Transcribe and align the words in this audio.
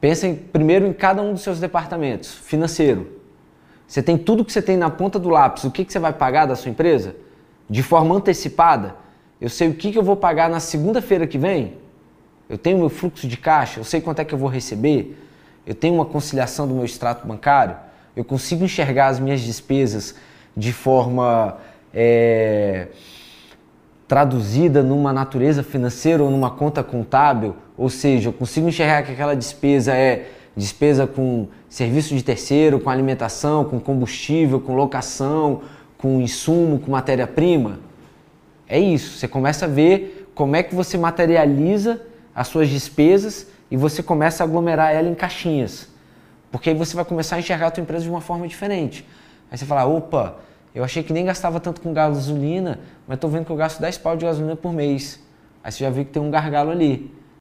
Pensa 0.00 0.26
em, 0.26 0.34
primeiro 0.34 0.86
em 0.86 0.92
cada 0.92 1.20
um 1.20 1.32
dos 1.32 1.42
seus 1.42 1.60
departamentos. 1.60 2.32
Financeiro. 2.32 3.20
Você 3.86 4.02
tem 4.02 4.16
tudo 4.16 4.44
que 4.44 4.52
você 4.52 4.62
tem 4.62 4.76
na 4.76 4.88
ponta 4.88 5.18
do 5.18 5.28
lápis. 5.28 5.64
O 5.64 5.70
que, 5.70 5.84
que 5.84 5.92
você 5.92 5.98
vai 5.98 6.12
pagar 6.12 6.46
da 6.46 6.56
sua 6.56 6.70
empresa? 6.70 7.16
De 7.68 7.82
forma 7.82 8.14
antecipada. 8.14 8.96
Eu 9.40 9.48
sei 9.48 9.68
o 9.68 9.74
que, 9.74 9.92
que 9.92 9.98
eu 9.98 10.02
vou 10.02 10.16
pagar 10.16 10.48
na 10.48 10.60
segunda-feira 10.60 11.26
que 11.26 11.36
vem. 11.36 11.74
Eu 12.48 12.56
tenho 12.56 12.78
meu 12.78 12.88
fluxo 12.88 13.26
de 13.26 13.36
caixa. 13.36 13.80
Eu 13.80 13.84
sei 13.84 14.00
quanto 14.00 14.20
é 14.20 14.24
que 14.24 14.32
eu 14.32 14.38
vou 14.38 14.48
receber. 14.48 15.18
Eu 15.66 15.74
tenho 15.74 15.94
uma 15.94 16.04
conciliação 16.04 16.66
do 16.66 16.74
meu 16.74 16.84
extrato 16.84 17.26
bancário. 17.26 17.76
Eu 18.16 18.24
consigo 18.24 18.64
enxergar 18.64 19.08
as 19.08 19.20
minhas 19.20 19.40
despesas 19.40 20.14
de 20.56 20.72
forma 20.72 21.58
é, 21.92 22.88
traduzida 24.10 24.82
numa 24.82 25.12
natureza 25.12 25.62
financeira 25.62 26.20
ou 26.20 26.32
numa 26.32 26.50
conta 26.50 26.82
contábil, 26.82 27.54
ou 27.78 27.88
seja, 27.88 28.30
eu 28.30 28.32
consigo 28.32 28.68
enxergar 28.68 29.04
que 29.04 29.12
aquela 29.12 29.36
despesa 29.36 29.94
é 29.94 30.32
despesa 30.56 31.06
com 31.06 31.46
serviço 31.68 32.12
de 32.16 32.24
terceiro, 32.24 32.80
com 32.80 32.90
alimentação, 32.90 33.64
com 33.64 33.78
combustível, 33.78 34.58
com 34.58 34.74
locação, 34.74 35.62
com 35.96 36.20
insumo, 36.20 36.80
com 36.80 36.90
matéria-prima. 36.90 37.78
É 38.68 38.80
isso, 38.80 39.16
você 39.16 39.28
começa 39.28 39.66
a 39.66 39.68
ver 39.68 40.28
como 40.34 40.56
é 40.56 40.64
que 40.64 40.74
você 40.74 40.98
materializa 40.98 42.02
as 42.34 42.48
suas 42.48 42.68
despesas 42.68 43.46
e 43.70 43.76
você 43.76 44.02
começa 44.02 44.42
a 44.42 44.44
aglomerar 44.44 44.92
ela 44.92 45.08
em 45.08 45.14
caixinhas. 45.14 45.86
Porque 46.50 46.70
aí 46.70 46.74
você 46.74 46.96
vai 46.96 47.04
começar 47.04 47.36
a 47.36 47.38
enxergar 47.38 47.68
a 47.68 47.70
tua 47.70 47.82
empresa 47.82 48.02
de 48.02 48.10
uma 48.10 48.20
forma 48.20 48.48
diferente. 48.48 49.06
Aí 49.52 49.56
você 49.56 49.64
fala, 49.64 49.84
opa, 49.84 50.34
eu 50.74 50.84
achei 50.84 51.02
que 51.02 51.12
nem 51.12 51.24
gastava 51.24 51.58
tanto 51.58 51.80
com 51.80 51.92
gasolina, 51.92 52.78
mas 53.06 53.16
estou 53.16 53.28
vendo 53.28 53.44
que 53.44 53.50
eu 53.50 53.56
gasto 53.56 53.80
10 53.80 53.98
pau 53.98 54.16
de 54.16 54.24
gasolina 54.24 54.54
por 54.56 54.72
mês. 54.72 55.20
Aí 55.62 55.72
você 55.72 55.84
já 55.84 55.90
viu 55.90 56.04
que 56.04 56.12
tem 56.12 56.22
um 56.22 56.30
gargalo 56.30 56.70
ali. 56.70 57.12